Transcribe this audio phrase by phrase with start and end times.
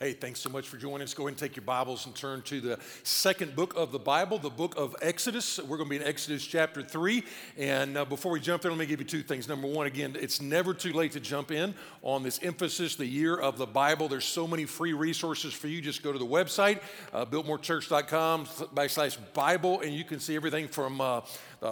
[0.00, 1.14] Hey, thanks so much for joining us.
[1.14, 4.40] Go ahead and take your Bibles and turn to the second book of the Bible,
[4.40, 5.60] the book of Exodus.
[5.60, 7.22] We're going to be in Exodus chapter 3.
[7.56, 9.46] And uh, before we jump there, let me give you two things.
[9.46, 13.36] Number one, again, it's never too late to jump in on this emphasis, the year
[13.36, 14.08] of the Bible.
[14.08, 15.80] There's so many free resources for you.
[15.80, 16.80] Just go to the website,
[17.12, 21.20] uh, biltmorechurch.com backslash Bible, and you can see everything from uh,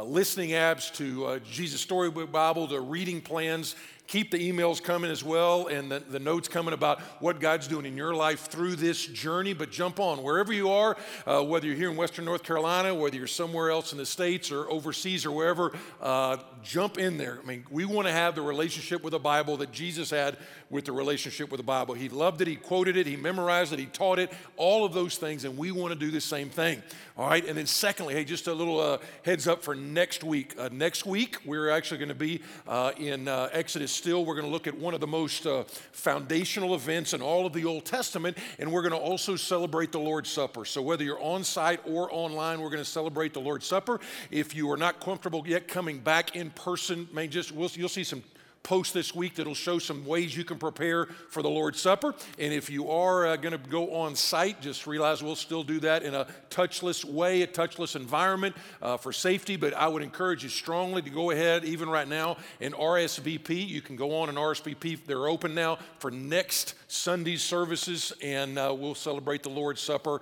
[0.04, 3.74] listening apps to uh, Jesus Storybook Bible to reading plans
[4.12, 7.86] keep the emails coming as well and the, the, notes coming about what God's doing
[7.86, 9.54] in your life through this journey.
[9.54, 13.16] But jump on wherever you are, uh, whether you're here in Western North Carolina, whether
[13.16, 17.40] you're somewhere else in the States or overseas or wherever, uh, jump in there.
[17.42, 20.36] I mean, we want to have the relationship with the Bible that Jesus had
[20.72, 21.94] with the relationship with the Bible.
[21.94, 25.18] He loved it, he quoted it, he memorized it, he taught it, all of those
[25.18, 26.82] things, and we want to do the same thing.
[27.16, 30.54] All right, and then secondly, hey, just a little uh, heads up for next week.
[30.58, 34.24] Uh, next week, we're actually going to be uh, in uh, Exodus still.
[34.24, 37.52] We're going to look at one of the most uh, foundational events in all of
[37.52, 40.64] the Old Testament, and we're going to also celebrate the Lord's Supper.
[40.64, 44.00] So whether you're on site or online, we're going to celebrate the Lord's Supper.
[44.30, 48.04] If you are not comfortable yet coming back in person, may just we'll, you'll see
[48.04, 48.22] some
[48.62, 52.14] post this week that'll show some ways you can prepare for the Lord's Supper.
[52.38, 55.80] And if you are uh, going to go on site, just realize we'll still do
[55.80, 59.56] that in a touchless way, a touchless environment uh, for safety.
[59.56, 63.66] But I would encourage you strongly to go ahead, even right now, and RSVP.
[63.66, 65.06] You can go on and RSVP.
[65.06, 70.20] They're open now for next Sunday's services, and uh, we'll celebrate the Lord's Supper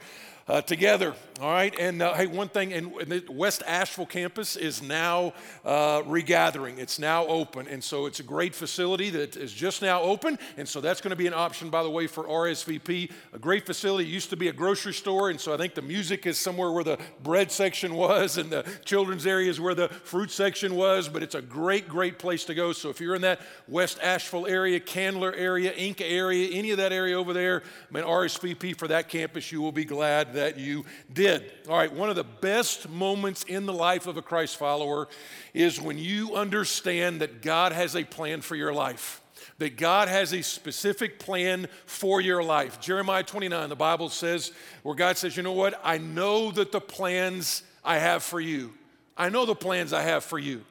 [0.50, 1.14] uh, together.
[1.40, 5.32] All right, and uh, hey, one thing, and the West Asheville campus is now
[5.64, 6.76] uh, regathering.
[6.76, 10.68] It's now open, and so it's a great facility that is just now open, and
[10.68, 13.10] so that's going to be an option, by the way, for RSVP.
[13.32, 14.04] A great facility.
[14.04, 16.72] It used to be a grocery store, and so I think the music is somewhere
[16.72, 21.08] where the bread section was, and the children's area is where the fruit section was.
[21.08, 22.72] But it's a great, great place to go.
[22.72, 26.92] So if you're in that West Asheville area, Candler area, Enka area, any of that
[26.92, 30.86] area over there, I mean, RSVP for that campus, you will be glad that you
[31.12, 31.52] did.
[31.69, 35.06] All right, one of the best moments in the life of a Christ follower
[35.52, 39.20] is when you understand that God has a plan for your life
[39.58, 42.80] that God has a specific plan for your life.
[42.80, 44.52] Jeremiah 29, the Bible says,
[44.83, 45.78] where God says, You know what?
[45.84, 48.72] I know that the plans I have for you,
[49.18, 50.64] I know the plans I have for you.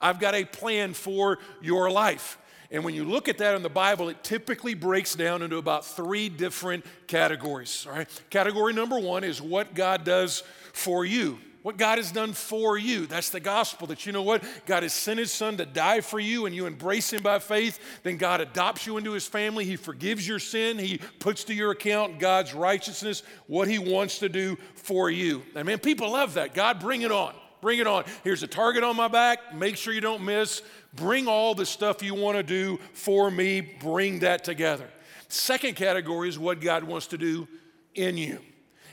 [0.00, 2.36] I've got a plan for your life.
[2.72, 5.84] And when you look at that in the Bible, it typically breaks down into about
[5.84, 7.86] three different categories.
[7.86, 8.08] All right?
[8.30, 11.38] Category number one is what God does for you.
[11.60, 13.06] What God has done for you.
[13.06, 14.42] That's the gospel that you know what?
[14.66, 17.78] God has sent his son to die for you and you embrace him by faith.
[18.02, 19.64] Then God adopts you into his family.
[19.64, 20.78] He forgives your sin.
[20.78, 25.42] He puts to your account God's righteousness, what he wants to do for you.
[25.54, 26.54] I mean, people love that.
[26.54, 27.34] God, bring it on.
[27.62, 28.04] Bring it on.
[28.24, 29.54] Here's a target on my back.
[29.54, 30.62] Make sure you don't miss.
[30.94, 33.60] Bring all the stuff you want to do for me.
[33.60, 34.90] Bring that together.
[35.28, 37.46] Second category is what God wants to do
[37.94, 38.40] in you.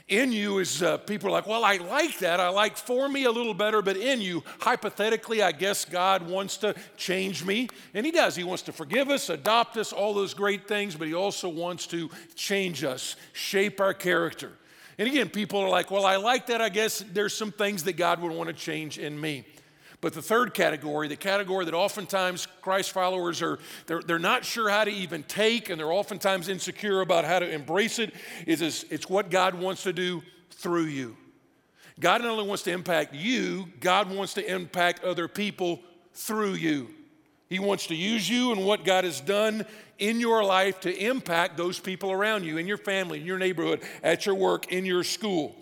[0.08, 2.40] In you is uh, people are like, well, I like that.
[2.40, 6.58] I like for me a little better, but in you, hypothetically, I guess God wants
[6.58, 7.70] to change me.
[7.96, 8.36] And He does.
[8.36, 11.88] He wants to forgive us, adopt us, all those great things, but He also wants
[11.88, 14.52] to change us, shape our character.
[15.00, 16.62] And again, people are like, well, I like that.
[16.62, 19.46] I guess there's some things that God would want to change in me.
[20.02, 24.70] But the third category, the category that oftentimes Christ followers are, they're, they're not sure
[24.70, 28.14] how to even take, and they're oftentimes insecure about how to embrace it,
[28.46, 30.22] is, is it's what God wants to do
[30.52, 31.16] through you.
[31.98, 35.82] God not only wants to impact you, God wants to impact other people
[36.14, 36.90] through you.
[37.50, 39.66] He wants to use you and what God has done
[39.98, 43.82] in your life to impact those people around you, in your family, in your neighborhood,
[44.04, 45.56] at your work, in your school.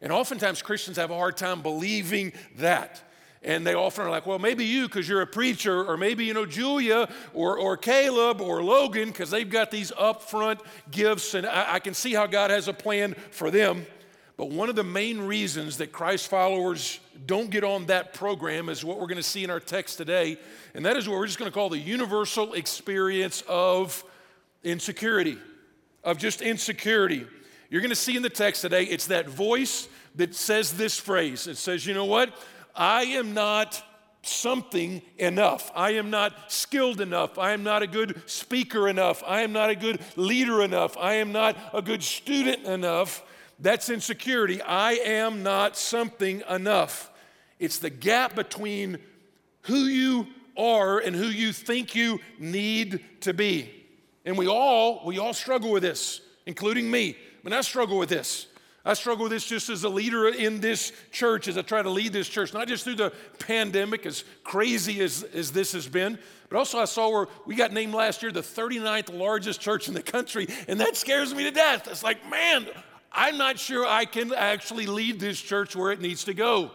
[0.00, 3.02] And oftentimes Christians have a hard time believing that.
[3.42, 6.32] And they often are like, well, maybe you because you're a preacher, or maybe, you
[6.32, 10.60] know, Julia or, or Caleb or Logan because they've got these upfront
[10.92, 13.84] gifts, and I, I can see how God has a plan for them.
[14.36, 18.84] But one of the main reasons that Christ followers don't get on that program is
[18.84, 20.38] what we're going to see in our text today.
[20.74, 24.02] And that is what we're just going to call the universal experience of
[24.64, 25.38] insecurity,
[26.02, 27.26] of just insecurity.
[27.68, 31.46] You're going to see in the text today, it's that voice that says this phrase.
[31.46, 32.34] It says, you know what?
[32.74, 33.82] I am not
[34.22, 35.70] something enough.
[35.74, 37.38] I am not skilled enough.
[37.38, 39.22] I am not a good speaker enough.
[39.26, 40.96] I am not a good leader enough.
[40.96, 43.22] I am not a good student enough.
[43.62, 44.60] That's insecurity.
[44.60, 47.10] I am not something enough.
[47.60, 48.98] It's the gap between
[49.62, 50.26] who you
[50.56, 53.70] are and who you think you need to be.
[54.24, 57.10] And we all, we all struggle with this, including me.
[57.10, 58.48] I mean, I struggle with this.
[58.84, 61.90] I struggle with this just as a leader in this church as I try to
[61.90, 66.18] lead this church, not just through the pandemic, as crazy as, as this has been,
[66.48, 69.94] but also I saw where we got named last year the 39th largest church in
[69.94, 71.86] the country, and that scares me to death.
[71.86, 72.66] It's like, man,
[73.14, 76.70] I'm not sure I can actually lead this church where it needs to go.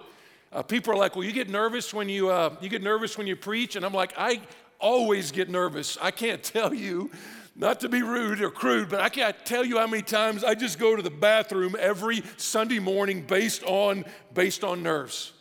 [0.53, 3.27] Uh, people are like, well, you get nervous when you, uh, you get nervous when
[3.27, 4.41] you preach, and I'm like, I
[4.79, 5.97] always get nervous.
[6.01, 7.09] I can't tell you
[7.55, 10.53] not to be rude or crude, but I can't tell you how many times I
[10.53, 15.33] just go to the bathroom every Sunday morning based on, based on nerves.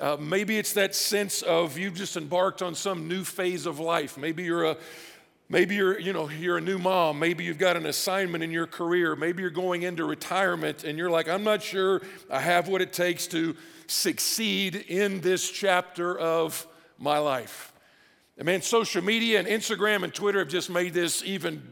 [0.00, 4.18] Uh, maybe it's that sense of you've just embarked on some new phase of life.
[4.18, 4.76] Maybe you're a
[5.48, 7.18] Maybe you're, you know, you're a new mom.
[7.18, 9.14] Maybe you've got an assignment in your career.
[9.14, 12.00] Maybe you're going into retirement and you're like, I'm not sure
[12.30, 13.54] I have what it takes to
[13.86, 16.66] succeed in this chapter of
[16.98, 17.72] my life.
[18.38, 21.62] And man, social media and Instagram and Twitter have just made this even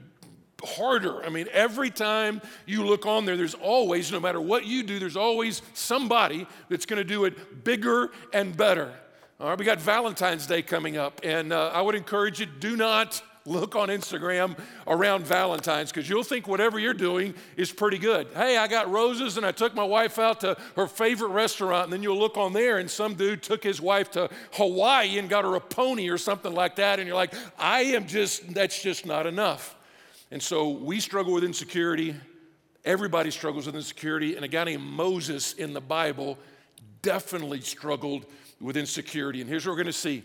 [0.64, 1.24] harder.
[1.24, 4.98] I mean, every time you look on there, there's always, no matter what you do,
[4.98, 8.92] there's always somebody that's going to do it bigger and better.
[9.40, 12.76] All right, we got Valentine's Day coming up, and uh, I would encourage you do
[12.76, 14.56] not look on Instagram
[14.86, 18.28] around Valentine's because you'll think whatever you're doing is pretty good.
[18.34, 21.92] Hey, I got roses and I took my wife out to her favorite restaurant, and
[21.92, 25.44] then you'll look on there and some dude took his wife to Hawaii and got
[25.44, 29.06] her a pony or something like that, and you're like, I am just, that's just
[29.06, 29.76] not enough.
[30.30, 32.14] And so we struggle with insecurity.
[32.84, 36.38] Everybody struggles with insecurity, and a guy named Moses in the Bible
[37.02, 38.24] definitely struggled
[38.60, 39.40] with insecurity.
[39.40, 40.24] And here's what we're going to see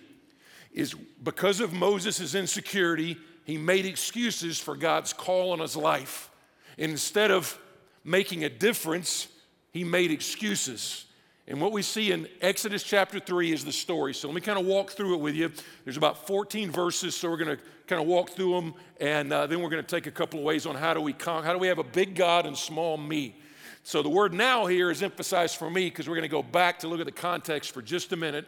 [0.77, 0.94] is
[1.24, 6.29] because of Moses' insecurity, he made excuses for God's call on his life.
[6.77, 7.57] And instead of
[8.03, 9.27] making a difference,
[9.71, 11.06] he made excuses.
[11.47, 14.13] And what we see in Exodus chapter 3 is the story.
[14.13, 15.51] So let me kind of walk through it with you.
[15.83, 19.47] There's about 14 verses, so we're going to kind of walk through them, and uh,
[19.47, 21.53] then we're going to take a couple of ways on how do we con- how
[21.53, 23.35] do we have a big God and small me.
[23.81, 26.80] So the word now here is emphasized for me because we're going to go back
[26.80, 28.45] to look at the context for just a minute.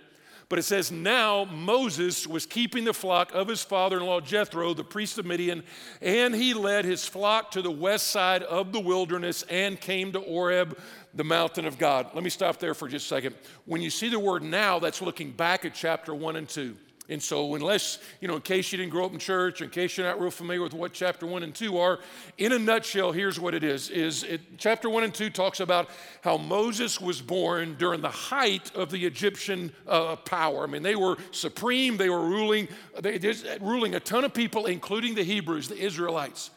[0.49, 4.73] But it says, Now Moses was keeping the flock of his father in law Jethro,
[4.73, 5.63] the priest of Midian,
[6.01, 10.21] and he led his flock to the west side of the wilderness and came to
[10.21, 10.77] Horeb,
[11.13, 12.09] the mountain of God.
[12.15, 13.35] Let me stop there for just a second.
[13.65, 16.75] When you see the word now, that's looking back at chapter 1 and 2.
[17.09, 19.97] And so, unless, you know, in case you didn't grow up in church, in case
[19.97, 21.97] you're not real familiar with what chapter one and two are,
[22.37, 25.89] in a nutshell, here's what it is: is it, chapter one and two talks about
[26.21, 30.63] how Moses was born during the height of the Egyptian uh, power.
[30.63, 32.67] I mean, they were supreme; they were ruling,
[33.01, 36.51] they just ruling a ton of people, including the Hebrews, the Israelites.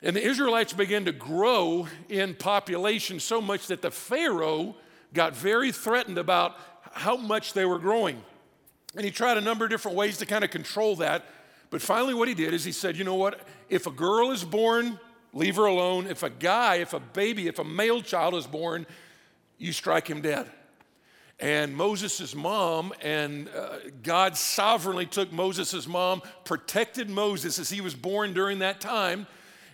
[0.00, 4.76] And the Israelites began to grow in population so much that the Pharaoh
[5.12, 6.56] got very threatened about
[6.92, 8.22] how much they were growing.
[8.96, 11.24] And he tried a number of different ways to kind of control that.
[11.70, 13.40] But finally, what he did is he said, you know what?
[13.68, 14.98] If a girl is born,
[15.32, 16.08] leave her alone.
[16.08, 18.86] If a guy, if a baby, if a male child is born,
[19.58, 20.50] you strike him dead.
[21.38, 27.94] And Moses' mom, and uh, God sovereignly took Moses' mom, protected Moses as he was
[27.94, 29.26] born during that time.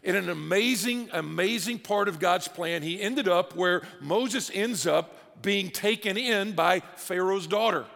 [0.05, 5.43] In an amazing, amazing part of God's plan, he ended up where Moses ends up
[5.43, 7.87] being taken in by Pharaoh's daughter.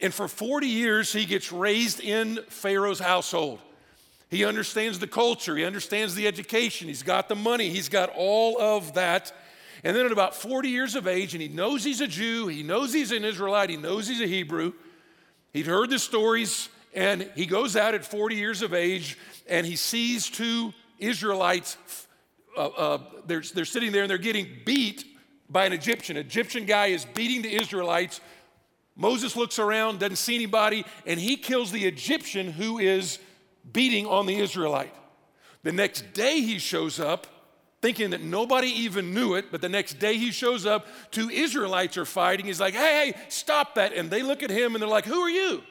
[0.00, 3.60] And for 40 years, he gets raised in Pharaoh's household.
[4.30, 8.60] He understands the culture, he understands the education, he's got the money, he's got all
[8.60, 9.32] of that.
[9.84, 12.62] And then at about 40 years of age, and he knows he's a Jew, he
[12.62, 14.72] knows he's an Israelite, he knows he's a Hebrew.
[15.52, 19.76] He'd heard the stories, and he goes out at 40 years of age and he
[19.76, 21.76] sees two Israelites.
[22.56, 25.04] Uh, uh, they're, they're sitting there and they're getting beat
[25.50, 26.16] by an Egyptian.
[26.16, 28.20] Egyptian guy is beating the Israelites
[28.96, 33.18] Moses looks around, doesn't see anybody, and he kills the Egyptian who is
[33.72, 34.94] beating on the Israelite.
[35.62, 37.26] The next day he shows up,
[37.80, 41.96] thinking that nobody even knew it, but the next day he shows up, two Israelites
[41.96, 42.46] are fighting.
[42.46, 43.92] He's like, hey, hey, stop that.
[43.92, 45.62] And they look at him and they're like, who are you?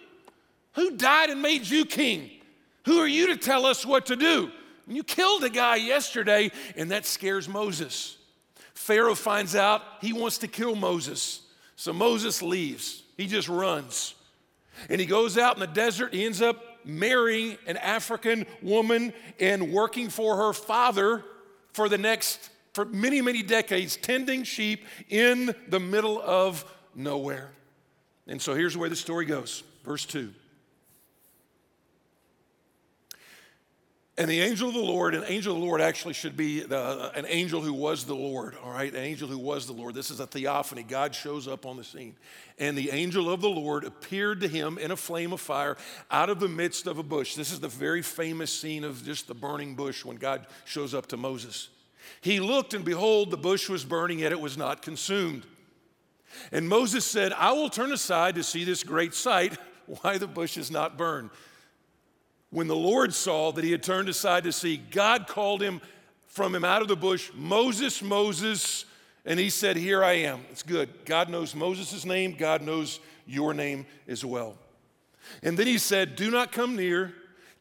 [0.74, 2.30] Who died and made you king?
[2.86, 4.52] Who are you to tell us what to do?
[4.88, 8.18] And you killed a guy yesterday, and that scares Moses.
[8.74, 11.42] Pharaoh finds out he wants to kill Moses.
[11.76, 13.03] So Moses leaves.
[13.18, 14.16] He just runs.
[14.90, 16.14] And he goes out in the desert.
[16.14, 21.24] He ends up marrying an African woman and working for her father
[21.74, 26.66] for the next, for many, many decades, tending sheep in the middle of
[26.96, 27.52] nowhere.
[28.28, 29.64] And so here's where the story goes.
[29.84, 30.34] Verse 2.
[34.16, 37.12] And the angel of the Lord, an angel of the Lord actually should be the,
[37.16, 38.94] an angel who was the Lord, all right?
[38.94, 39.96] An angel who was the Lord.
[39.96, 40.84] This is a theophany.
[40.84, 42.16] God shows up on the scene.
[42.60, 45.78] And the angel of the Lord appeared to him in a flame of fire
[46.12, 47.34] out of the midst of a bush.
[47.34, 51.08] This is the very famous scene of just the burning bush when God shows up
[51.08, 51.70] to Moses.
[52.22, 55.44] He looked, and behold, the bush was burning, yet it was not consumed.
[56.52, 60.56] And Moses said, I will turn aside to see this great sight, why the bush
[60.56, 61.32] is not burned.
[62.54, 65.82] When the Lord saw that he had turned aside to see, God called him
[66.28, 68.86] from him out of the bush, Moses, Moses,
[69.26, 70.42] and he said, Here I am.
[70.52, 70.90] It's good.
[71.04, 74.56] God knows Moses' name, God knows your name as well.
[75.42, 77.16] And then he said, Do not come near.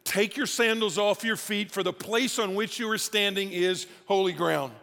[0.05, 3.87] Take your sandals off your feet, for the place on which you are standing is
[4.05, 4.75] holy ground.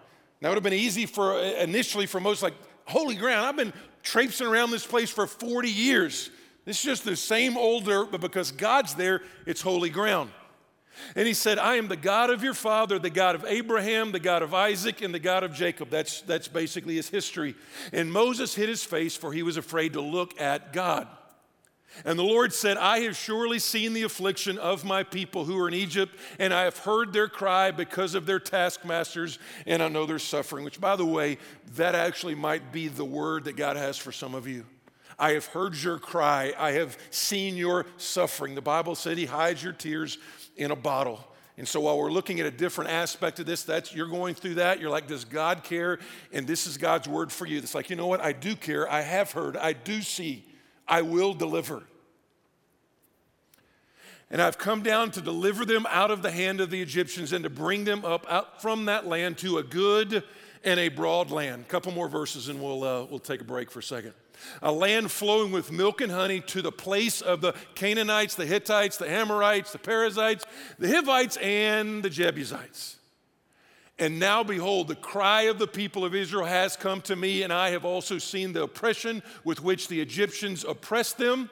[0.41, 3.45] That would have been easy for initially for most, like, holy ground.
[3.45, 6.31] I've been traipsing around this place for 40 years.
[6.69, 10.29] Is just the same old dirt, but because God's there, it's holy ground.
[11.15, 14.19] And he said, I am the God of your father, the God of Abraham, the
[14.19, 15.89] God of Isaac, and the God of Jacob.
[15.89, 17.55] That's, that's basically his history.
[17.91, 21.07] And Moses hid his face, for he was afraid to look at God.
[22.05, 25.67] And the Lord said, I have surely seen the affliction of my people who are
[25.67, 30.05] in Egypt, and I have heard their cry because of their taskmasters, and I know
[30.05, 30.65] their suffering.
[30.65, 31.39] Which, by the way,
[31.75, 34.65] that actually might be the word that God has for some of you.
[35.19, 38.55] I have heard your cry, I have seen your suffering.
[38.55, 40.17] The Bible said He hides your tears
[40.55, 41.25] in a bottle.
[41.57, 44.55] And so while we're looking at a different aspect of this, that's you're going through
[44.55, 45.99] that, you're like, does God care?
[46.31, 47.57] And this is God's word for you.
[47.57, 48.21] It's like, you know what?
[48.21, 48.89] I do care.
[48.89, 49.57] I have heard.
[49.57, 50.45] I do see.
[50.87, 51.83] I will deliver.
[54.31, 57.43] And I've come down to deliver them out of the hand of the Egyptians and
[57.43, 60.23] to bring them up out from that land to a good
[60.63, 61.63] and a broad land.
[61.63, 64.13] A couple more verses and we'll, uh, we'll take a break for a second
[64.61, 68.97] a land flowing with milk and honey to the place of the Canaanites, the Hittites,
[68.97, 70.45] the Amorites, the Perizzites,
[70.77, 72.97] the Hivites, and the Jebusites.
[73.97, 77.51] And now, behold, the cry of the people of Israel has come to me, and
[77.51, 81.49] I have also seen the oppression with which the Egyptians oppressed them.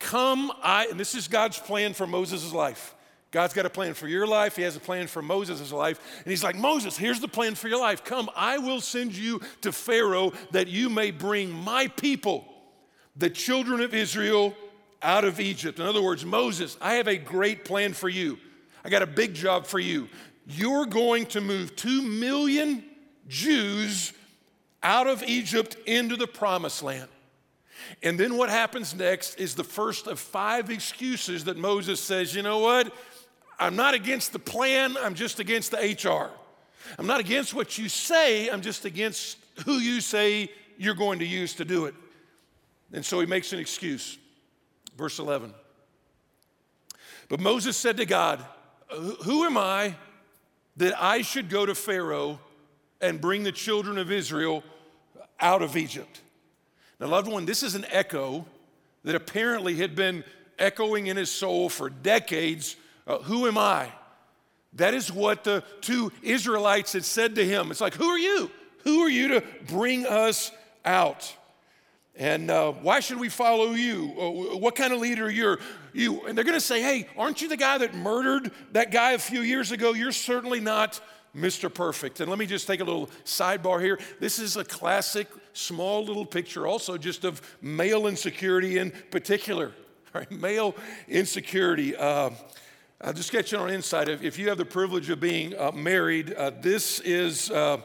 [0.00, 2.93] Come, I, and this is God's plan for Moses' life.
[3.34, 4.54] God's got a plan for your life.
[4.54, 5.98] He has a plan for Moses' life.
[6.22, 8.04] And he's like, Moses, here's the plan for your life.
[8.04, 12.46] Come, I will send you to Pharaoh that you may bring my people,
[13.16, 14.54] the children of Israel,
[15.02, 15.80] out of Egypt.
[15.80, 18.38] In other words, Moses, I have a great plan for you.
[18.84, 20.08] I got a big job for you.
[20.46, 22.84] You're going to move two million
[23.26, 24.12] Jews
[24.80, 27.08] out of Egypt into the promised land.
[28.00, 32.42] And then what happens next is the first of five excuses that Moses says, you
[32.42, 32.94] know what?
[33.58, 36.30] I'm not against the plan, I'm just against the HR.
[36.98, 41.26] I'm not against what you say, I'm just against who you say you're going to
[41.26, 41.94] use to do it.
[42.92, 44.18] And so he makes an excuse.
[44.96, 45.52] Verse 11.
[47.28, 48.44] But Moses said to God,
[49.24, 49.94] Who am I
[50.76, 52.38] that I should go to Pharaoh
[53.00, 54.62] and bring the children of Israel
[55.40, 56.20] out of Egypt?
[57.00, 58.46] Now, loved one, this is an echo
[59.02, 60.24] that apparently had been
[60.58, 63.92] echoing in his soul for decades uh, who am I?
[64.74, 67.70] That is what the two Israelites had said to him.
[67.70, 68.50] It's like, Who are you?
[68.84, 70.50] Who are you to bring us
[70.84, 71.34] out?
[72.16, 74.12] And uh, why should we follow you?
[74.16, 75.58] Uh, what kind of leader you're
[75.92, 76.24] you?
[76.26, 79.18] And they're going to say, "Hey, aren't you the guy that murdered that guy a
[79.18, 79.94] few years ago?
[79.94, 81.00] You're certainly not
[81.36, 81.72] Mr.
[81.72, 83.98] Perfect." And let me just take a little sidebar here.
[84.20, 89.72] This is a classic, small little picture, also just of male insecurity in particular.
[90.14, 90.30] Right?
[90.30, 90.76] Male
[91.08, 91.96] insecurity.
[91.96, 92.30] Uh,
[93.06, 94.08] I'll just get you on insight.
[94.08, 97.50] If, if you have the privilege of being uh, married, uh, this is.
[97.50, 97.82] Uh,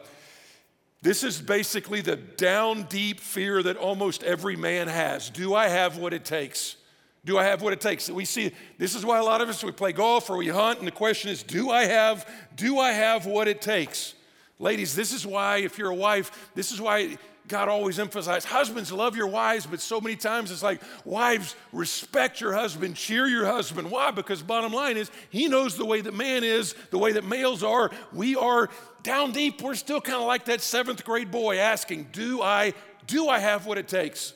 [1.01, 5.29] this is basically the down deep fear that almost every man has.
[5.29, 6.75] Do I have what it takes?
[7.23, 8.09] Do I have what it takes?
[8.09, 10.79] We see this is why a lot of us we play golf or we hunt,
[10.79, 14.13] and the question is, do I have, do I have what it takes?
[14.57, 17.17] Ladies, this is why, if you're a wife, this is why
[17.49, 22.39] God always emphasized husbands, love your wives, but so many times it's like, wives, respect
[22.39, 23.91] your husband, cheer your husband.
[23.91, 24.11] Why?
[24.11, 27.63] Because bottom line is, he knows the way that man is, the way that males
[27.63, 27.91] are.
[28.13, 28.69] We are
[29.03, 32.73] down deep, we're still kind of like that seventh grade boy asking, Do I,
[33.07, 34.33] do I have what it takes?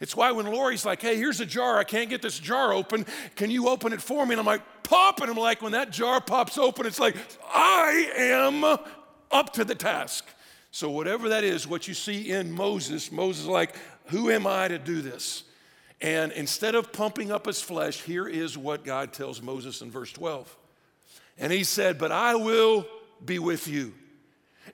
[0.00, 3.06] It's why when Lori's like, hey, here's a jar, I can't get this jar open.
[3.36, 4.34] Can you open it for me?
[4.34, 5.20] And I'm like, pop.
[5.20, 7.16] And I'm like, when that jar pops open, it's like,
[7.48, 8.64] I am
[9.30, 10.26] up to the task.
[10.74, 13.76] So, whatever that is, what you see in Moses, Moses like,
[14.06, 15.44] who am I to do this?
[16.00, 20.10] And instead of pumping up his flesh, here is what God tells Moses in verse
[20.10, 20.56] 12.
[21.38, 22.88] And he said, But I will
[23.24, 23.94] be with you.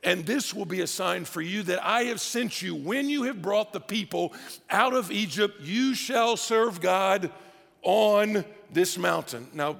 [0.02, 2.74] And this will be a sign for you that I have sent you.
[2.74, 4.32] When you have brought the people
[4.70, 7.30] out of Egypt, you shall serve God
[7.82, 8.42] on
[8.72, 9.48] this mountain.
[9.52, 9.76] Now,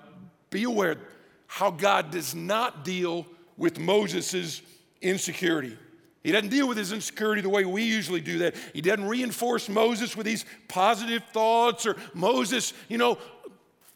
[0.51, 0.99] be aware
[1.47, 4.61] how God does not deal with Moses'
[5.01, 5.79] insecurity.
[6.23, 8.55] He doesn't deal with his insecurity the way we usually do that.
[8.75, 13.17] He doesn't reinforce Moses with these positive thoughts or Moses, you know,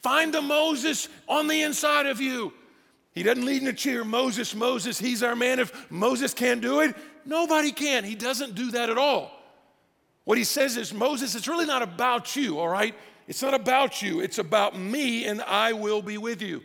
[0.02, 2.52] find the Moses on the inside of you.
[3.12, 5.58] He doesn't lead in a cheer, Moses, Moses, he's our man.
[5.60, 8.04] If Moses can't do it, nobody can.
[8.04, 9.30] He doesn't do that at all.
[10.24, 12.94] What he says is, Moses, it's really not about you, all right?
[13.28, 16.62] It's not about you, it's about me, and I will be with you.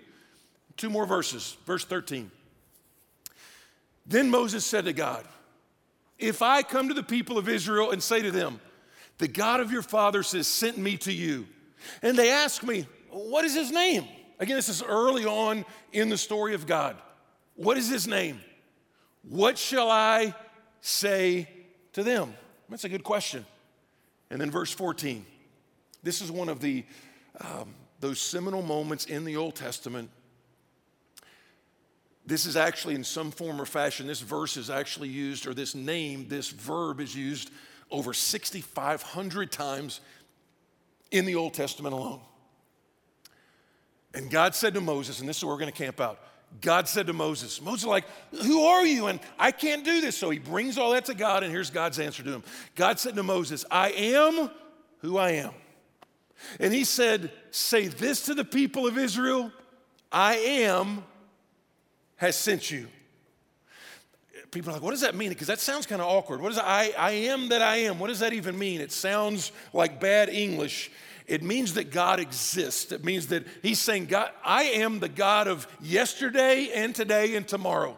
[0.77, 2.31] Two more verses, verse 13.
[4.05, 5.25] Then Moses said to God,
[6.19, 8.59] If I come to the people of Israel and say to them,
[9.17, 11.47] The God of your fathers has sent me to you,
[12.01, 14.05] and they ask me, What is his name?
[14.39, 16.95] Again, this is early on in the story of God.
[17.55, 18.39] What is his name?
[19.23, 20.33] What shall I
[20.81, 21.49] say
[21.93, 22.33] to them?
[22.69, 23.45] That's a good question.
[24.29, 25.25] And then verse 14.
[26.03, 26.85] This is one of the
[27.41, 30.09] um, those seminal moments in the Old Testament.
[32.29, 35.73] This is actually, in some form or fashion, this verse is actually used, or this
[35.73, 37.49] name, this verb is used
[37.89, 39.99] over 6,500 times
[41.09, 42.21] in the Old Testament alone.
[44.13, 46.19] And God said to Moses, and this is where we're going to camp out.
[46.61, 48.05] God said to Moses, Moses, like,
[48.43, 49.07] who are you?
[49.07, 50.15] And I can't do this.
[50.15, 52.43] So he brings all that to God, and here's God's answer to him.
[52.75, 54.51] God said to Moses, I am
[54.99, 55.53] who I am.
[56.59, 59.51] And he said, Say this to the people of Israel
[60.11, 61.03] I am
[62.19, 62.87] has sent you.
[64.51, 65.29] People are like, what does that mean?
[65.29, 66.41] Because that sounds kind of awkward.
[66.41, 67.99] What is I, I am that I am?
[67.99, 68.81] What does that even mean?
[68.81, 70.91] It sounds like bad English.
[71.27, 72.91] It means that God exists.
[72.91, 77.47] It means that He's saying, God, I am the God of yesterday and today and
[77.47, 77.95] tomorrow.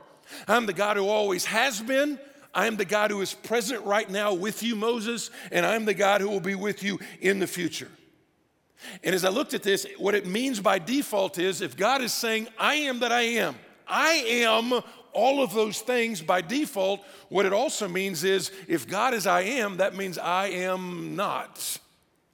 [0.48, 2.20] I'm the God who always has been.
[2.54, 5.94] I am the God who is present right now with you, Moses, and I'm the
[5.94, 7.90] God who will be with you in the future.
[9.04, 12.14] And as I looked at this, what it means by default is if God is
[12.14, 13.56] saying, I am that I am,
[13.92, 14.82] I am
[15.14, 19.42] all of those things by default, what it also means is if God is I
[19.42, 21.80] am, that means I am not.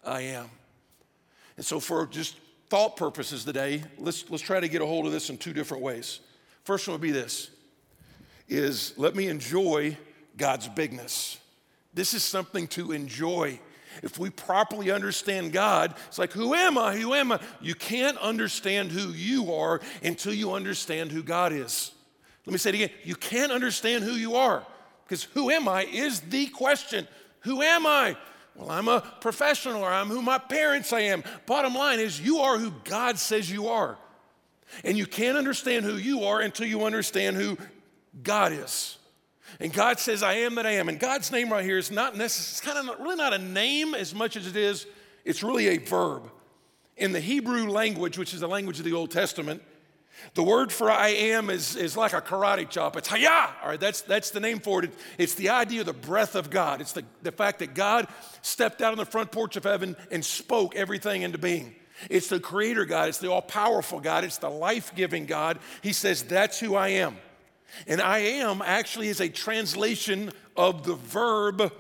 [0.06, 0.50] I am.
[1.58, 2.36] And so, for just
[2.70, 5.84] thought purposes today, let's, let's try to get a hold of this in two different
[5.84, 6.20] ways.
[6.64, 7.50] First one would be this
[8.48, 9.98] is let me enjoy
[10.38, 11.40] God's bigness.
[11.94, 13.60] This is something to enjoy.
[14.04, 16.96] If we properly understand God, it's like, who am I?
[16.98, 17.40] Who am I?
[17.62, 21.92] You can't understand who you are until you understand who God is.
[22.46, 22.90] Let me say it again.
[23.04, 24.66] You can't understand who you are
[25.04, 27.08] because who am I is the question.
[27.42, 28.16] Who am I?
[28.56, 31.24] Well, I'm a professional or I'm who my parents I am.
[31.46, 33.98] Bottom line is, you are who God says you are.
[34.84, 37.58] And you can't understand who you are until you understand who
[38.24, 38.97] God is.
[39.60, 40.90] And God says, I am that I am.
[40.90, 43.96] And God's name right here is not necessarily, it's kind of really not a name
[43.96, 44.86] as much as it is,
[45.26, 46.30] it's really a verb.
[46.96, 49.62] In the Hebrew language, which is the language of the Old Testament,
[50.34, 52.98] the word for I am is, is like a karate chop.
[52.98, 53.52] It's hayah.
[53.62, 54.92] All right, that's, that's the name for it.
[55.18, 56.82] It's the idea of the breath of God.
[56.82, 58.08] It's the, the fact that God
[58.42, 61.76] stepped out on the front porch of heaven and spoke everything into being.
[62.10, 63.10] It's the creator God.
[63.10, 64.24] It's the all powerful God.
[64.24, 65.60] It's the life giving God.
[65.82, 67.18] He says, That's who I am.
[67.88, 71.72] And I am actually is a translation of the verb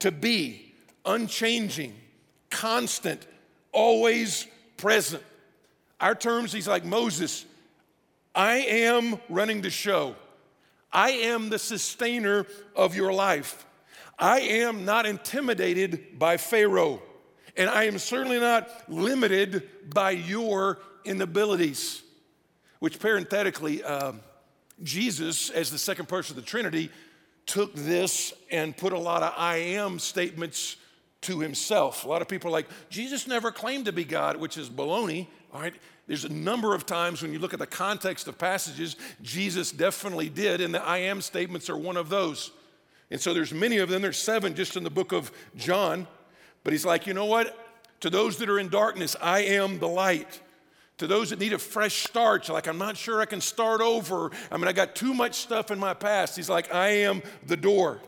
[0.00, 0.74] to be,
[1.04, 1.94] unchanging,
[2.50, 3.26] constant,
[3.72, 5.22] always present.
[6.00, 7.44] Our terms, he's like Moses
[8.34, 10.14] I am running the show.
[10.92, 13.66] I am the sustainer of your life.
[14.18, 17.02] I am not intimidated by Pharaoh,
[17.56, 22.02] and I am certainly not limited by your inabilities.
[22.78, 24.12] Which, parenthetically, uh,
[24.82, 26.90] Jesus, as the second person of the Trinity,
[27.46, 30.76] took this and put a lot of I am statements
[31.22, 32.04] to himself.
[32.04, 35.26] A lot of people are like, Jesus never claimed to be God, which is baloney,
[35.52, 35.74] all right?
[36.06, 40.28] There's a number of times when you look at the context of passages, Jesus definitely
[40.28, 42.50] did, and the I am statements are one of those.
[43.10, 44.02] And so there's many of them.
[44.02, 46.06] There's seven just in the book of John.
[46.62, 47.56] But he's like, you know what?
[48.00, 50.40] To those that are in darkness, I am the light.
[51.00, 54.30] To those that need a fresh start, like, I'm not sure I can start over.
[54.52, 56.36] I mean, I got too much stuff in my past.
[56.36, 58.02] He's like, I am the door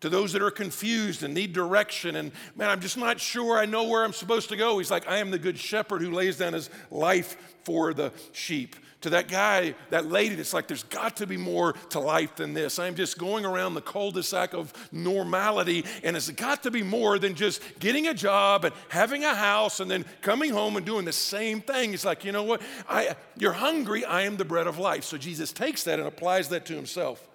[0.00, 2.16] to those that are confused and need direction.
[2.16, 4.78] And man i'm just not sure i know where i'm supposed to go.
[4.78, 8.76] He's like i am the good shepherd who lays down his life for the sheep.
[9.02, 12.54] To that guy that lady that's like there's got to be more to life than
[12.54, 12.78] this.
[12.78, 17.34] I'm just going around the cul-de-sac of normality and it's got to be more than
[17.34, 21.12] just getting a job and having a house and then coming home and doing the
[21.12, 21.94] same thing.
[21.94, 22.62] It's like you know what?
[22.88, 24.04] I, you're hungry.
[24.04, 25.04] I am the bread of life.
[25.04, 27.28] So jesus takes that and applies that to himself.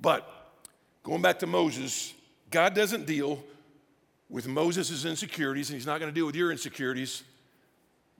[0.00, 0.28] But
[1.04, 2.14] Going back to Moses,
[2.50, 3.44] God doesn't deal
[4.30, 7.22] with Moses' insecurities, and He's not going to deal with your insecurities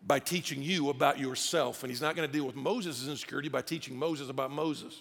[0.06, 1.82] by teaching you about yourself.
[1.82, 5.00] And He's not going to deal with Moses' insecurity by teaching Moses about Moses.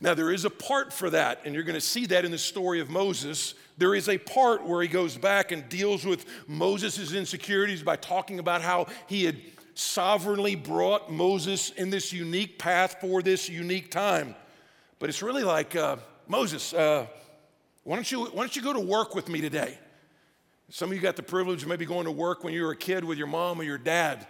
[0.00, 2.38] Now, there is a part for that, and you're going to see that in the
[2.38, 3.54] story of Moses.
[3.78, 8.38] There is a part where he goes back and deals with Moses' insecurities by talking
[8.38, 9.38] about how he had
[9.74, 14.36] sovereignly brought Moses in this unique path for this unique time.
[15.00, 15.96] But it's really like uh,
[16.32, 17.04] Moses, uh,
[17.84, 19.76] why, don't you, why don't you go to work with me today?
[20.70, 22.76] Some of you got the privilege of maybe going to work when you were a
[22.76, 24.26] kid with your mom or your dad.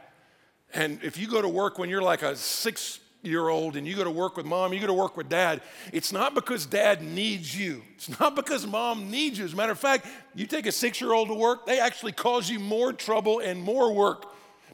[0.75, 3.95] And if you go to work when you're like a six year old and you
[3.95, 5.61] go to work with mom, you go to work with dad,
[5.93, 7.83] it's not because dad needs you.
[7.95, 9.45] It's not because mom needs you.
[9.45, 12.11] As a matter of fact, you take a six year old to work, they actually
[12.11, 14.27] cause you more trouble and more work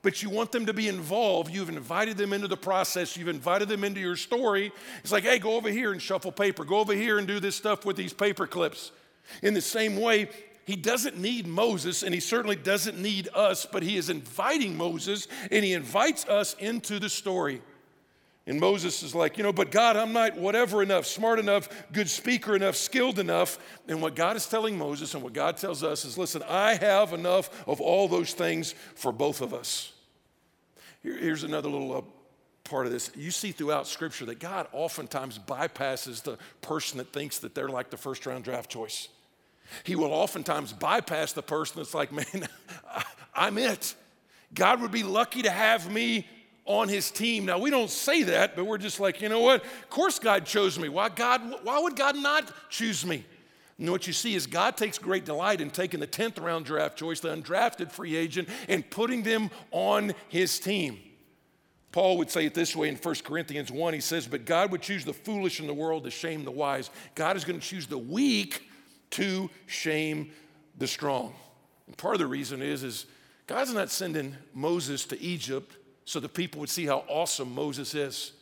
[0.03, 1.53] but you want them to be involved.
[1.53, 4.73] You've invited them into the process, you've invited them into your story.
[5.03, 7.57] It's like, hey, go over here and shuffle paper, go over here and do this
[7.57, 8.93] stuff with these paper clips.
[9.43, 10.29] In the same way,
[10.65, 15.27] he doesn't need Moses and he certainly doesn't need us, but he is inviting Moses
[15.51, 17.63] and he invites us into the story.
[18.49, 22.09] And Moses is like, you know, but God, I'm not whatever enough, smart enough, good
[22.09, 23.59] speaker enough, skilled enough.
[23.87, 27.13] And what God is telling Moses and what God tells us is listen, I have
[27.13, 29.93] enough of all those things for both of us.
[31.03, 32.01] Here, here's another little uh,
[32.65, 33.11] part of this.
[33.15, 37.91] You see throughout Scripture that God oftentimes bypasses the person that thinks that they're like
[37.91, 39.09] the first round draft choice.
[39.85, 42.49] He will oftentimes bypass the person that's like, man,
[43.35, 43.95] I'm it.
[44.55, 46.27] God would be lucky to have me
[46.69, 47.47] on his team.
[47.47, 49.65] Now, we don't say that, but we're just like, you know what?
[49.65, 50.91] Of course God chose me.
[50.91, 53.25] Why, God, why would God not choose me?
[53.79, 56.99] And what you see is God takes great delight in taking the 10th round draft
[56.99, 60.99] choice, the undrafted free agent, and putting them on his team.
[61.91, 63.95] Paul would say it this way in 1 Corinthians 1.
[63.95, 66.91] He says, But God would choose the foolish in the world to shame the wise.
[67.15, 68.69] God is going to choose the weak
[69.13, 70.33] to shame
[70.77, 71.33] the strong.
[71.87, 73.07] And part of the reason is, is
[73.47, 75.75] God's not sending Moses to Egypt
[76.09, 78.33] so the people would see how awesome Moses is.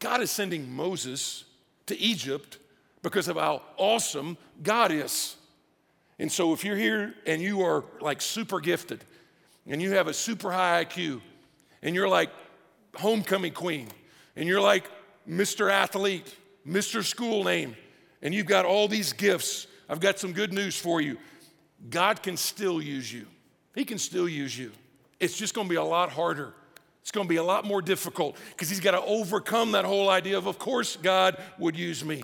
[0.00, 1.44] God is sending Moses
[1.86, 2.58] to Egypt
[3.02, 5.36] because of how awesome God is.
[6.18, 9.04] And so, if you're here and you are like super gifted
[9.64, 11.20] and you have a super high IQ
[11.82, 12.30] and you're like
[12.96, 13.86] homecoming queen
[14.34, 14.90] and you're like
[15.28, 15.70] Mr.
[15.70, 16.34] Athlete,
[16.66, 17.04] Mr.
[17.04, 17.76] School name,
[18.22, 21.16] and you've got all these gifts, I've got some good news for you.
[21.90, 23.28] God can still use you.
[23.72, 24.72] He can still use you.
[25.20, 26.54] It's just gonna be a lot harder
[27.02, 30.08] it's going to be a lot more difficult because he's got to overcome that whole
[30.08, 32.22] idea of, of course, God would use me.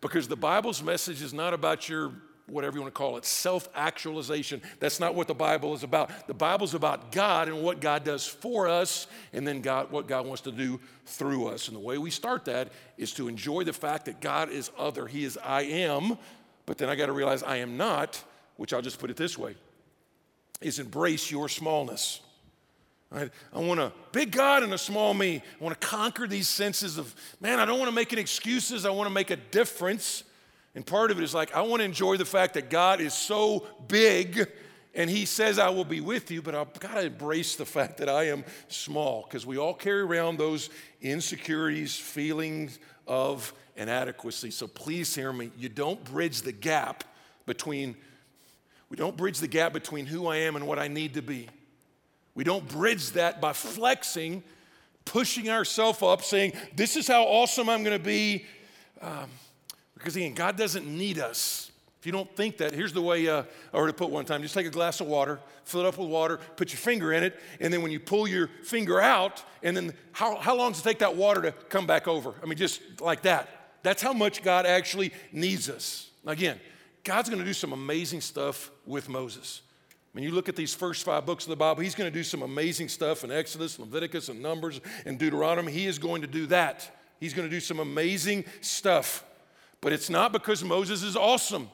[0.00, 2.12] Because the Bible's message is not about your,
[2.46, 4.62] whatever you want to call it, self actualization.
[4.80, 6.26] That's not what the Bible is about.
[6.26, 10.26] The Bible's about God and what God does for us, and then God, what God
[10.26, 11.68] wants to do through us.
[11.68, 15.06] And the way we start that is to enjoy the fact that God is other.
[15.06, 16.16] He is I am,
[16.64, 18.22] but then I got to realize I am not,
[18.56, 19.56] which I'll just put it this way
[20.62, 22.20] is embrace your smallness.
[23.12, 25.36] I, I want a big God and a small me.
[25.60, 28.84] I want to conquer these senses of, man, I don't want to make any excuses.
[28.84, 30.24] I want to make a difference.
[30.74, 33.14] And part of it is like, I want to enjoy the fact that God is
[33.14, 34.48] so big
[34.96, 37.98] and He says, I will be with you, but I've got to embrace the fact
[37.98, 40.70] that I am small because we all carry around those
[41.02, 44.50] insecurities, feelings of inadequacy.
[44.50, 45.50] So please hear me.
[45.58, 47.04] You don't bridge the gap
[47.44, 47.94] between,
[48.88, 51.48] we don't bridge the gap between who I am and what I need to be.
[52.36, 54.44] We don't bridge that by flexing,
[55.06, 58.44] pushing ourselves up, saying, This is how awesome I'm going to be.
[59.00, 59.28] Um,
[59.94, 61.72] because again, God doesn't need us.
[61.98, 64.54] If you don't think that, here's the way uh, I it put one time just
[64.54, 67.40] take a glass of water, fill it up with water, put your finger in it,
[67.58, 70.84] and then when you pull your finger out, and then how, how long does it
[70.84, 72.34] take that water to come back over?
[72.42, 73.48] I mean, just like that.
[73.82, 76.10] That's how much God actually needs us.
[76.26, 76.60] Again,
[77.02, 79.62] God's going to do some amazing stuff with Moses.
[80.16, 82.24] When you look at these first five books of the Bible, he's going to do
[82.24, 85.70] some amazing stuff in Exodus, Leviticus, and Numbers, and Deuteronomy.
[85.70, 86.90] He is going to do that.
[87.20, 89.24] He's going to do some amazing stuff.
[89.82, 91.68] But it's not because Moses is awesome.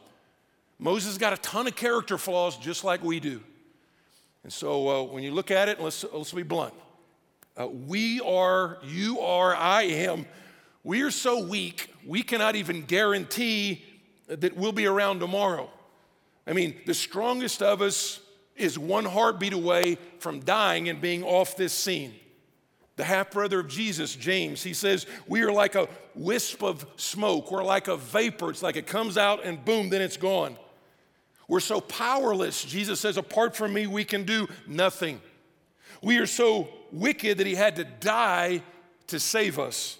[0.81, 3.41] Moses got a ton of character flaws just like we do.
[4.43, 6.75] And so uh, when you look at it, let's, let's be blunt.
[7.57, 10.27] Uh, we are, you are, I am,
[10.83, 13.85] we are so weak, we cannot even guarantee
[14.27, 15.71] that we'll be around tomorrow.
[16.45, 18.19] I mean, the strongest of us
[18.57, 22.15] is one heartbeat away from dying and being off this scene.
[22.97, 27.51] The half brother of Jesus, James, he says, We are like a wisp of smoke.
[27.51, 28.51] We're like a vapor.
[28.51, 30.59] It's like it comes out and boom, then it's gone.
[31.49, 32.65] We're so powerless.
[32.65, 35.21] Jesus says, Apart from me, we can do nothing.
[36.03, 38.63] We are so wicked that he had to die
[39.09, 39.99] to save us.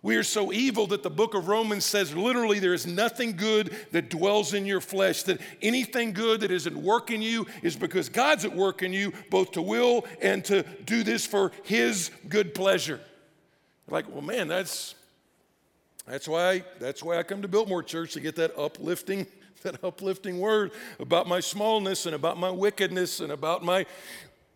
[0.00, 3.74] We are so evil that the book of Romans says literally there is nothing good
[3.90, 8.44] that dwells in your flesh, that anything good that isn't working you is because God's
[8.44, 13.00] at work in you, both to will and to do this for His good pleasure.
[13.88, 14.94] Like, well, man, that's
[16.06, 19.26] that's why that's why I come to Biltmore Church to get that uplifting
[19.62, 23.84] that uplifting word about my smallness and about my wickedness and about my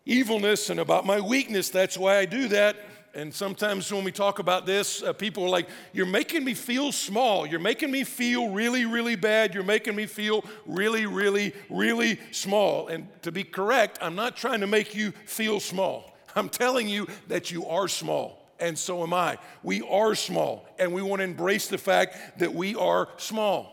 [0.05, 1.69] evilness and about my weakness.
[1.69, 2.77] That's why I do that.
[3.15, 6.91] And sometimes when we talk about this, uh, people are like, You're making me feel
[6.91, 7.45] small.
[7.45, 9.53] You're making me feel really, really bad.
[9.53, 12.87] You're making me feel really, really, really small.
[12.87, 16.11] And to be correct, I'm not trying to make you feel small.
[16.35, 18.39] I'm telling you that you are small.
[18.59, 19.37] And so am I.
[19.61, 20.65] We are small.
[20.79, 23.69] And we want to embrace the fact that we are small.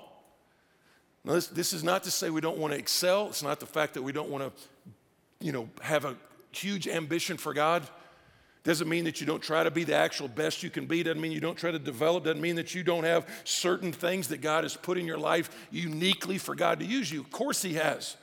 [1.24, 3.29] Now, this, this is not to say we don't want to excel.
[3.29, 4.64] It's not the fact that we don't want to,
[5.44, 6.16] you know, have a
[6.53, 7.88] huge ambition for God.
[8.62, 11.03] Doesn't mean that you don't try to be the actual best you can be.
[11.03, 12.25] Doesn't mean you don't try to develop.
[12.25, 15.51] Doesn't mean that you don't have certain things that God has put in your life
[15.70, 17.20] uniquely for God to use you.
[17.20, 18.16] Of course, He has.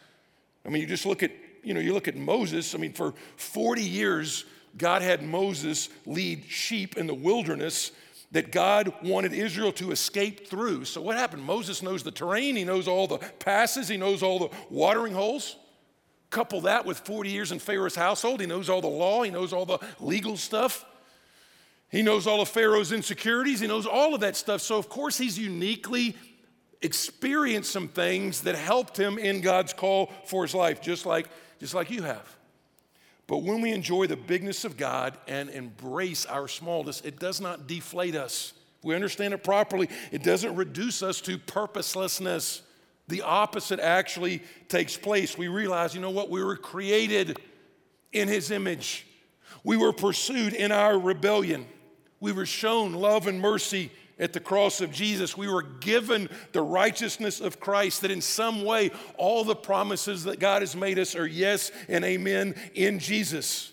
[0.63, 1.32] I mean, you just look at,
[1.63, 2.76] you know, you look at Moses.
[2.76, 4.45] I mean, for 40 years,
[4.78, 7.91] God had Moses lead sheep in the wilderness
[8.32, 10.86] that God wanted Israel to escape through.
[10.86, 11.43] So, what happened?
[11.43, 15.56] Moses knows the terrain, he knows all the passes, he knows all the watering holes.
[16.30, 18.42] Couple that with 40 years in Pharaoh's household.
[18.42, 20.86] He knows all the law, he knows all the legal stuff.
[21.90, 24.62] He knows all of Pharaoh's insecurities, he knows all of that stuff.
[24.62, 26.18] So, of course, he's uniquely
[26.82, 31.28] experienced some things that helped him in God's call for his life, just like,
[31.60, 32.36] just like you have.
[33.26, 37.68] But when we enjoy the bigness of God and embrace our smallness, it does not
[37.68, 38.54] deflate us.
[38.80, 42.62] If we understand it properly, it doesn't reduce us to purposelessness.
[43.08, 45.38] The opposite actually takes place.
[45.38, 46.30] We realize, you know what?
[46.30, 47.39] We were created
[48.13, 49.06] in His image,
[49.63, 51.65] we were pursued in our rebellion,
[52.20, 55.38] we were shown love and mercy at the cross of Jesus.
[55.38, 60.39] We were given the righteousness of Christ, that in some way, all the promises that
[60.39, 63.72] God has made us are yes and amen in Jesus.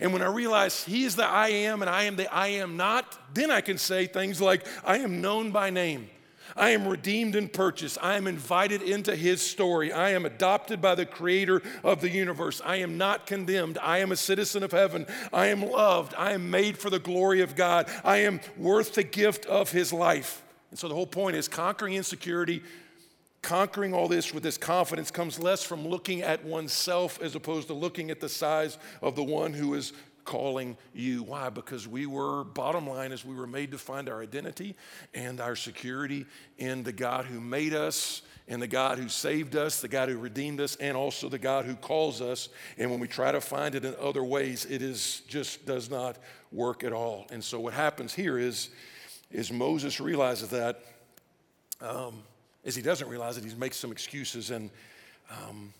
[0.00, 2.76] And when I realize He is the I am and I am the I am
[2.76, 6.08] not, then I can say things like, I am known by name.
[6.56, 7.98] I am redeemed and purchased.
[8.02, 9.92] I am invited into his story.
[9.92, 12.60] I am adopted by the creator of the universe.
[12.64, 13.78] I am not condemned.
[13.78, 15.06] I am a citizen of heaven.
[15.32, 16.14] I am loved.
[16.16, 17.88] I am made for the glory of God.
[18.04, 20.42] I am worth the gift of his life.
[20.70, 22.62] And so the whole point is conquering insecurity,
[23.42, 27.74] conquering all this with this confidence comes less from looking at oneself as opposed to
[27.74, 29.92] looking at the size of the one who is
[30.24, 31.22] calling you.
[31.22, 31.50] Why?
[31.50, 34.76] Because we were, bottom line is, we were made to find our identity
[35.14, 36.26] and our security
[36.58, 40.18] in the God who made us, and the God who saved us, the God who
[40.18, 42.48] redeemed us, and also the God who calls us.
[42.76, 46.18] And when we try to find it in other ways, it is just does not
[46.50, 47.26] work at all.
[47.30, 48.70] And so what happens here is,
[49.30, 50.82] is Moses realizes that.
[51.80, 52.22] Um,
[52.64, 54.50] as he doesn't realize it, he makes some excuses.
[54.50, 54.70] And
[55.30, 55.72] um,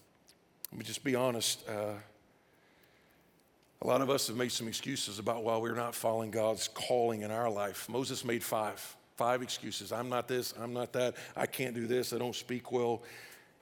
[0.70, 1.68] let me just be honest.
[1.68, 1.94] Uh,
[3.82, 7.22] a lot of us have made some excuses about why we're not following God's calling
[7.22, 7.88] in our life.
[7.88, 9.90] Moses made five, five excuses.
[9.90, 13.02] I'm not this, I'm not that, I can't do this, I don't speak well.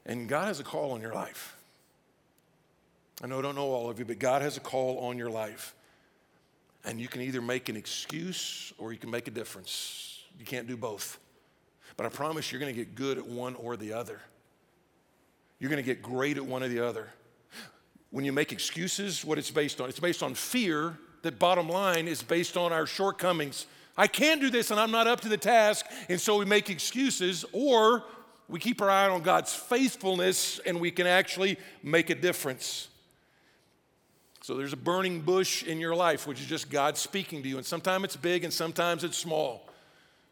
[0.05, 1.57] And God has a call on your life.
[3.23, 5.31] I know I don't know all of you, but God has a call on your
[5.31, 5.75] life.
[6.85, 10.23] And you can either make an excuse or you can make a difference.
[10.39, 11.19] You can't do both.
[11.97, 14.21] But I promise you're going to get good at one or the other.
[15.59, 17.09] You're going to get great at one or the other.
[18.11, 19.89] When you make excuses, what it's based on?
[19.89, 23.67] It's based on fear that bottom line is based on our shortcomings.
[23.97, 26.71] I can't do this and I'm not up to the task, and so we make
[26.71, 28.05] excuses, or
[28.49, 32.89] we keep our eye on God's faithfulness and we can actually make a difference.
[34.43, 37.59] So there's a burning bush in your life, which is just God speaking to you,
[37.59, 39.70] and sometimes it's big and sometimes it's small.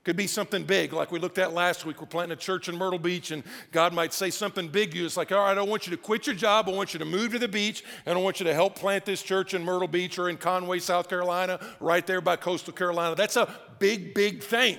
[0.05, 2.01] Could be something big, like we looked at last week.
[2.01, 5.05] We're planting a church in Myrtle Beach, and God might say something big to you.
[5.05, 6.67] It's like, all right, I want you to quit your job.
[6.69, 7.85] I want you to move to the beach.
[8.07, 10.79] And I want you to help plant this church in Myrtle Beach or in Conway,
[10.79, 13.17] South Carolina, right there by coastal Carolina.
[13.17, 14.79] That's a big, big thing.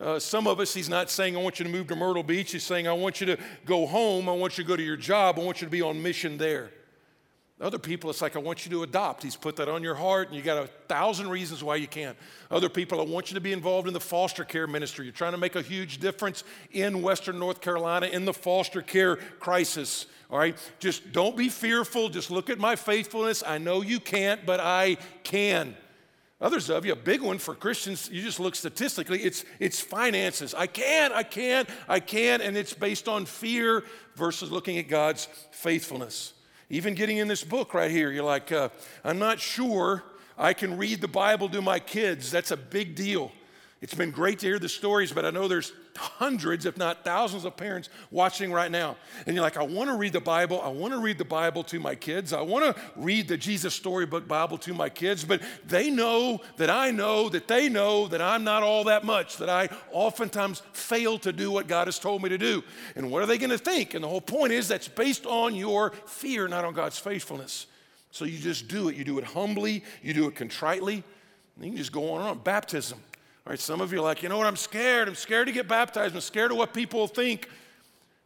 [0.00, 2.52] Uh, some of us, he's not saying, I want you to move to Myrtle Beach.
[2.52, 4.28] He's saying, I want you to go home.
[4.28, 5.38] I want you to go to your job.
[5.38, 6.70] I want you to be on mission there.
[7.60, 9.24] Other people, it's like, I want you to adopt.
[9.24, 12.16] He's put that on your heart, and you got a thousand reasons why you can't.
[12.52, 15.06] Other people, I want you to be involved in the foster care ministry.
[15.06, 19.16] You're trying to make a huge difference in Western North Carolina in the foster care
[19.16, 20.06] crisis.
[20.30, 20.56] All right?
[20.78, 22.08] Just don't be fearful.
[22.10, 23.42] Just look at my faithfulness.
[23.44, 25.76] I know you can't, but I can.
[26.40, 30.54] Others of you, a big one for Christians, you just look statistically, it's, it's finances.
[30.54, 31.12] I can't.
[31.12, 31.68] I can't.
[31.88, 32.40] I can't.
[32.40, 33.82] and it's based on fear
[34.14, 36.34] versus looking at God's faithfulness.
[36.70, 38.68] Even getting in this book right here, you're like, uh,
[39.02, 40.04] I'm not sure
[40.36, 42.30] I can read the Bible to my kids.
[42.30, 43.32] That's a big deal.
[43.80, 47.44] It's been great to hear the stories, but I know there's hundreds, if not thousands,
[47.44, 48.96] of parents watching right now.
[49.24, 50.60] And you're like, I want to read the Bible.
[50.60, 52.32] I want to read the Bible to my kids.
[52.32, 56.70] I want to read the Jesus Storybook Bible to my kids, but they know that
[56.70, 61.16] I know that they know that I'm not all that much, that I oftentimes fail
[61.20, 62.64] to do what God has told me to do.
[62.96, 63.94] And what are they going to think?
[63.94, 67.66] And the whole point is that's based on your fear, not on God's faithfulness.
[68.10, 68.96] So you just do it.
[68.96, 71.04] You do it humbly, you do it contritely,
[71.54, 72.38] and you can just go on and on.
[72.38, 72.98] Baptism.
[73.56, 75.08] Some of you are like, you know what, I'm scared.
[75.08, 76.14] I'm scared to get baptized.
[76.14, 77.48] I'm scared of what people think.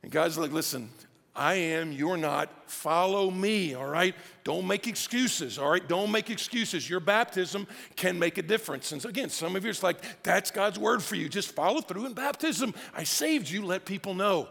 [0.02, 0.88] And God's like, listen,
[1.34, 2.50] I am, you're not.
[2.68, 4.14] Follow me, all right?
[4.44, 5.86] Don't make excuses, all right?
[5.86, 6.88] Don't make excuses.
[6.88, 8.92] Your baptism can make a difference.
[8.92, 11.28] And again, some of you are like, that's God's word for you.
[11.28, 12.74] Just follow through in baptism.
[12.94, 14.48] I saved you, let people know.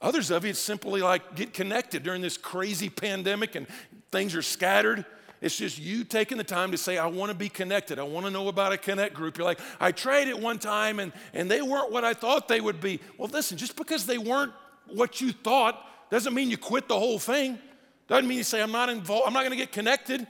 [0.00, 3.66] Others of you, it's simply like get connected during this crazy pandemic and
[4.12, 5.04] things are scattered.
[5.44, 7.98] It's just you taking the time to say, I want to be connected.
[7.98, 9.36] I want to know about a connect group.
[9.36, 12.62] You're like, I tried it one time and, and they weren't what I thought they
[12.62, 12.98] would be.
[13.18, 14.52] Well, listen, just because they weren't
[14.88, 17.58] what you thought doesn't mean you quit the whole thing.
[18.08, 20.26] Doesn't mean you say, I'm not involved, I'm not going to get connected.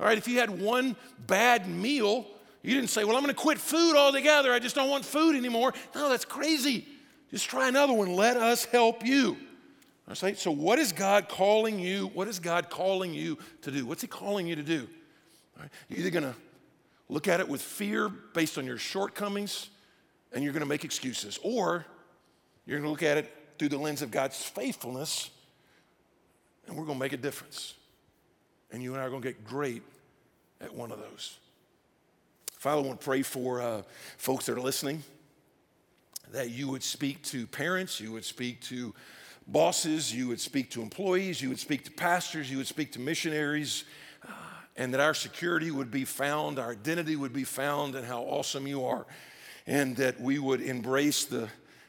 [0.00, 0.96] All right, if you had one
[1.28, 2.26] bad meal,
[2.64, 4.52] you didn't say, Well, I'm going to quit food altogether.
[4.52, 5.72] I just don't want food anymore.
[5.94, 6.84] No, that's crazy.
[7.30, 8.16] Just try another one.
[8.16, 9.36] Let us help you.
[10.08, 12.06] All right, so what is God calling you?
[12.14, 13.84] What is God calling you to do?
[13.84, 14.88] What's He calling you to do?
[15.58, 16.34] Right, you're either going to
[17.10, 19.68] look at it with fear based on your shortcomings
[20.32, 21.84] and you're going to make excuses, or
[22.64, 25.30] you're going to look at it through the lens of God's faithfulness,
[26.66, 27.74] and we're going to make a difference.
[28.70, 29.82] And you and I are going to get great
[30.60, 31.38] at one of those.
[32.52, 33.82] Father, I want to pray for uh,
[34.16, 35.02] folks that are listening
[36.32, 38.94] that you would speak to parents, you would speak to
[39.48, 43.00] bosses, you would speak to employees, you would speak to pastors, you would speak to
[43.00, 43.84] missionaries,
[44.26, 44.32] uh,
[44.76, 48.66] and that our security would be found, our identity would be found, and how awesome
[48.66, 49.06] you are,
[49.66, 51.48] and that we would embrace the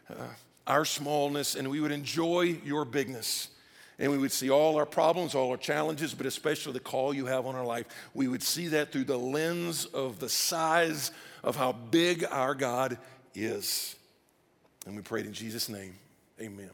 [0.10, 0.24] uh,
[0.70, 3.50] our smallness and we would enjoy your bigness.
[3.98, 7.26] And we would see all our problems, all our challenges, but especially the call you
[7.26, 7.86] have on our life.
[8.14, 11.12] We would see that through the lens of the size
[11.44, 12.98] of how big our God
[13.36, 13.98] is.
[14.86, 15.96] And we prayed in Jesus' name.
[16.40, 16.70] Amen.